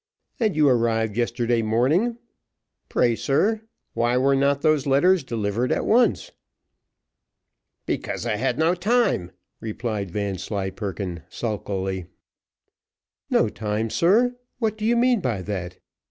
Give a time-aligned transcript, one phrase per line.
[0.39, 2.17] "And you arrived yesterday morning?
[2.89, 3.61] Pray, sir,
[3.93, 6.31] why were not those letters delivered at once?"
[7.85, 12.07] "Because I had no time," replied Vanslyperken, sulkily.
[13.29, 15.77] "No time, sir; what do you mean by that?